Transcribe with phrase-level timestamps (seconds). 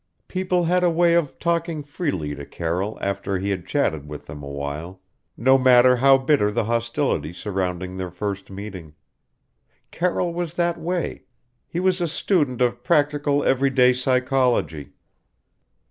[0.27, 4.41] People had a way of talking freely to Carroll after he had chatted with them
[4.41, 4.99] awhile,
[5.37, 8.95] no matter how bitter the hostility surrounding their first meeting.
[9.91, 11.25] Carroll was that way
[11.67, 14.93] he was a student of practical every day psychology.